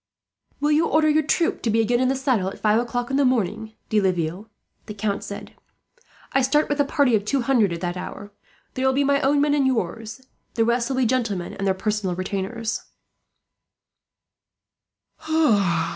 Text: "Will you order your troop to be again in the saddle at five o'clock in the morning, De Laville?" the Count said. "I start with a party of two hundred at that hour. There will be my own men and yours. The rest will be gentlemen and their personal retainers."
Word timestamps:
"Will 0.59 0.71
you 0.71 0.87
order 0.87 1.07
your 1.07 1.21
troop 1.21 1.61
to 1.61 1.69
be 1.69 1.79
again 1.79 1.99
in 1.99 2.07
the 2.07 2.15
saddle 2.15 2.47
at 2.47 2.57
five 2.57 2.79
o'clock 2.79 3.11
in 3.11 3.17
the 3.17 3.23
morning, 3.23 3.73
De 3.89 4.01
Laville?" 4.01 4.49
the 4.87 4.95
Count 4.95 5.23
said. 5.23 5.53
"I 6.33 6.41
start 6.41 6.69
with 6.69 6.79
a 6.79 6.83
party 6.85 7.13
of 7.15 7.23
two 7.23 7.41
hundred 7.43 7.71
at 7.71 7.81
that 7.81 7.95
hour. 7.97 8.31
There 8.73 8.83
will 8.87 8.93
be 8.95 9.03
my 9.03 9.21
own 9.21 9.39
men 9.39 9.53
and 9.53 9.67
yours. 9.67 10.21
The 10.55 10.65
rest 10.65 10.89
will 10.89 10.97
be 10.97 11.05
gentlemen 11.05 11.53
and 11.53 11.67
their 11.67 11.75
personal 11.75 12.15
retainers." 12.15 12.81